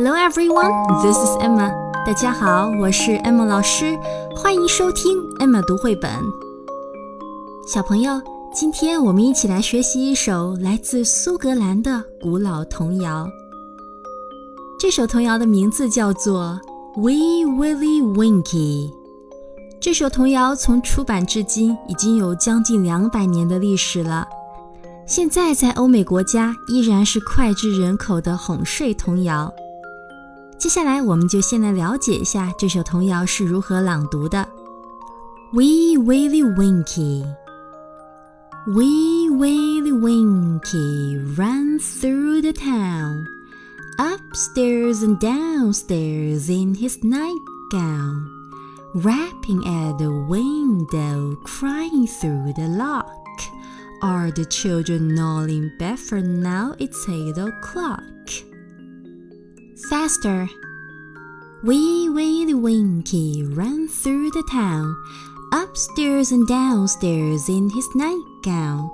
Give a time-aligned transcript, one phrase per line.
[0.00, 0.70] Hello everyone,
[1.02, 1.72] this is Emma.
[2.06, 3.98] 大家好，我是 Emma 老师，
[4.36, 6.08] 欢迎收听 Emma 读绘本。
[7.66, 8.22] 小朋友，
[8.54, 13.28] 今天我们一起来学习一首来自苏格兰的古老童谣。
[14.78, 16.60] 这首童谣的名字叫做
[17.00, 18.90] 《We Willie Winkie》。
[19.80, 24.28] 这首童谣从出版至今已经有将近两百年的历史了，
[25.08, 29.52] 现在在欧美国家依然是脍炙人口的哄睡童谣。
[30.57, 34.47] 接下来，我们就先来了解一下这首童谣是如何朗读的。
[35.53, 37.25] Wee Willie Winkie,
[38.65, 43.25] Wee Willie Winkie ran through the town,
[43.97, 48.25] upstairs and downstairs in his nightgown,
[48.95, 53.05] rapping at the window, crying through the lock.
[54.01, 56.73] Are the children all in bed for now?
[56.79, 58.01] It's eight o'clock.
[59.89, 60.49] Faster!
[61.63, 64.95] Wee Willie Winkie ran through the town,
[65.53, 68.89] upstairs and downstairs in his nightgown,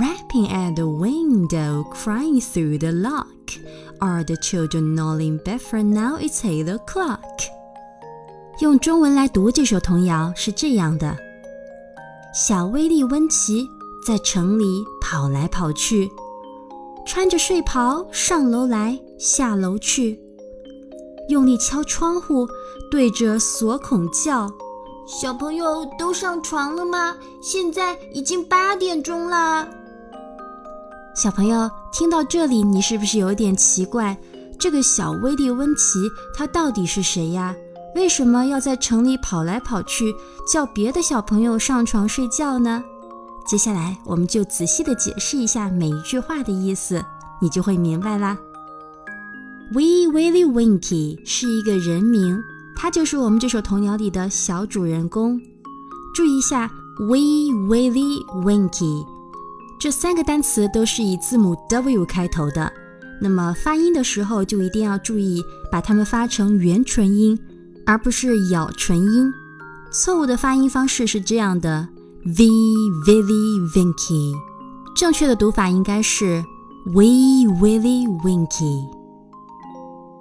[0.00, 3.28] rapping at the window, crying through the lock.
[4.00, 6.16] Are the children all in bed for now?
[6.16, 7.20] It's eight o'clock.
[8.60, 11.16] 用中文来读这首童谣是这样的：
[12.34, 13.68] 小威利温奇
[14.04, 16.10] 在城里跑来跑去，
[17.05, 20.19] 穿着睡袍上楼来下楼去。
[21.29, 22.47] 用力敲窗户，
[22.91, 24.51] 对着锁孔叫
[25.07, 27.15] ：“小朋友都上床了吗？
[27.41, 29.67] 现在已经八点钟了。”
[31.15, 34.17] 小朋友听到这里，你是不是有点奇怪？
[34.59, 37.55] 这个小威利温奇他到底是谁呀？
[37.95, 40.13] 为什么要在城里跑来跑去，
[40.51, 42.83] 叫别的小朋友上床睡觉呢？
[43.45, 47.03] 接下来我们就仔细的解释一下每一句话的意思，
[47.41, 48.37] 你就会明白啦。
[49.73, 52.41] Wee Willie Winkie 是一个人名，
[52.75, 55.39] 他就是我们这首童谣里的小主人公。
[56.15, 59.05] 注意一下，Wee Willie Winkie
[59.79, 62.71] 这三个单词都是以字母 W 开头的，
[63.21, 67.37] 那么发音的时候就一定要注意把它们发成元唇音，
[67.85, 69.33] 而不是咬唇音。
[69.91, 71.87] 错误的发音方式是这样的
[72.24, 74.34] ：Wee Willie Winkie，
[74.96, 76.44] 正确的读法应该是
[76.86, 78.86] Wee Willie Winkie。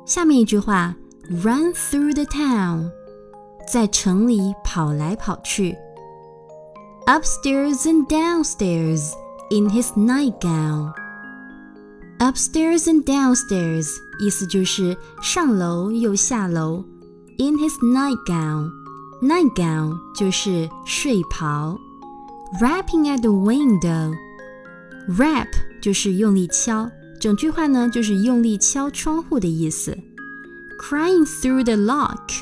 [0.06, 0.96] 下面一句话，
[1.30, 2.90] run through the town，
[3.72, 5.76] 在城里跑来跑去。
[7.06, 9.12] Upstairs and downstairs
[9.50, 13.90] in his nightgown。Upstairs and downstairs
[14.20, 16.84] 意思就是上楼又下楼。
[17.38, 21.78] In his nightgown，nightgown 就是睡袍。
[22.62, 25.50] Rapping at the window，rap
[25.82, 26.90] 就是用力敲。
[27.20, 29.98] 整句话呢，就是用力敲窗户的意思。
[30.80, 32.42] Crying through the lock，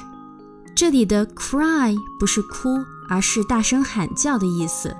[0.75, 4.93] 这里的 cry 不是哭，而是大声喊叫的意思。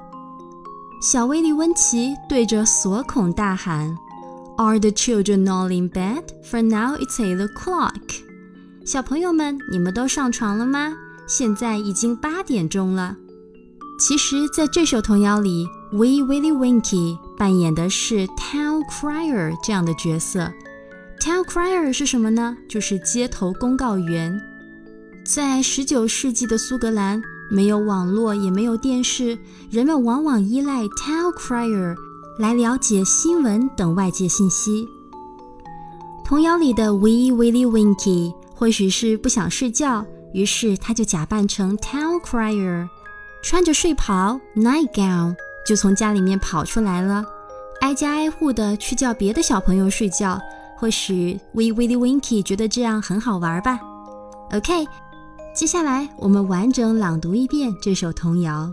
[1.02, 3.98] 小威利温奇对着锁孔大喊：“
[4.58, 6.24] Are the children all in bed?
[6.50, 8.22] For now it's eight o'clock。”
[8.86, 10.94] 小朋友们，你们都上床了吗？
[11.28, 13.18] 现在已经八点钟了。
[14.01, 20.51] 其实，在这首童谣里，We Willie Winkie 扮演的是 Town Crier 这样的角色。
[21.21, 22.57] Town Crier 是什么呢？
[22.67, 24.41] 就是街头公告员。
[25.23, 29.39] 在19世纪的苏格兰，没有网络，也没有电视，
[29.71, 31.95] 人们往往依赖 Town Crier
[32.39, 34.89] 来了解新闻等外界信息。
[36.25, 42.89] 童谣里的 We Willie Winkie 或许是不想睡觉，于是他就假扮成 Town Crier。
[43.43, 45.35] 穿着睡袍 nightgown
[45.67, 47.25] 就从家里面跑出来了，
[47.81, 50.41] 挨家挨户的去叫别的小朋友睡觉。
[50.77, 53.79] 或许 Wee Willie Winkie 觉得这样很好玩吧。
[54.53, 54.87] OK，
[55.55, 58.73] 接下来我们完整朗读一遍这首童谣。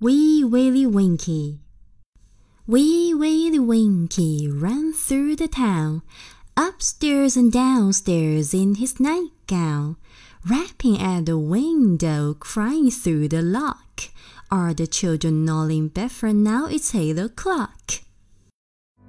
[0.00, 1.58] Wee Willie Winkie,
[2.66, 6.00] Wee Willie Winkie ran through the town,
[6.54, 9.96] upstairs and downstairs in his nightgown
[10.48, 14.10] rapping at the window, crying through the lock.
[14.50, 16.66] Are the children all in bed for now?
[16.66, 18.00] It's eight o'clock.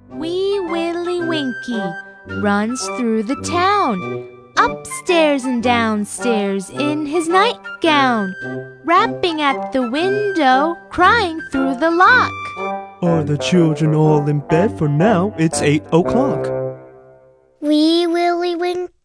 [0.08, 1.92] Wee Willie Winkie
[2.40, 8.34] runs through the town, upstairs and downstairs in his nightgown,
[8.84, 12.32] rapping at the window, crying through the lock.
[13.02, 15.34] Are the children all in bed for now?
[15.36, 16.48] It's eight o'clock.
[17.60, 18.56] Wee Willie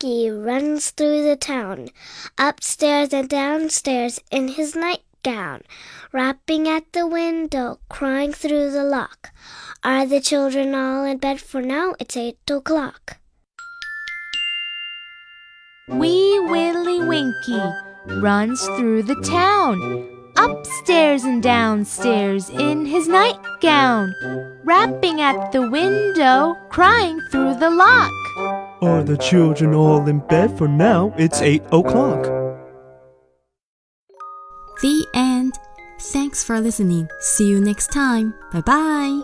[0.02, 1.90] Winkie runs through the town,
[2.38, 5.62] upstairs and downstairs in his nightgown,
[6.12, 9.30] rapping at the window, crying through the lock.
[9.84, 11.94] Are the children all in bed for now?
[12.00, 13.18] It's eight o'clock.
[15.88, 17.74] Wee Willie Winkie
[18.08, 19.78] runs through the town,
[20.36, 24.16] upstairs and downstairs in his nightgown,
[24.64, 28.12] rapping at the window, crying through the lock.
[28.84, 31.14] Are the children all in bed for now?
[31.16, 32.24] It's 8 o'clock.
[34.82, 35.54] The end.
[36.00, 37.08] Thanks for listening.
[37.20, 38.34] See you next time.
[38.52, 39.22] Bye bye.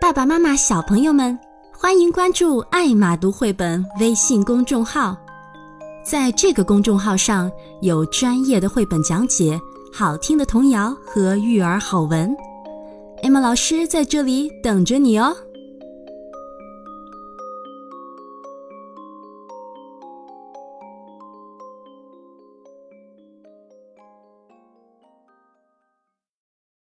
[0.00, 1.38] 爸爸妈妈、小朋友们，
[1.76, 5.14] 欢迎关注“爱马读绘本”微信公众号。
[6.02, 7.52] 在这个公众号上
[7.82, 9.60] 有专业的绘本讲解、
[9.92, 12.34] 好听的童谣和育儿好文。
[13.22, 15.36] Emma 老师在这里等着你哦。